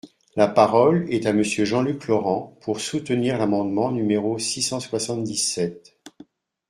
[0.35, 5.95] La parole est à Monsieur Jean-Luc Laurent, pour soutenir l’amendement numéro six cent soixante-dix-sept.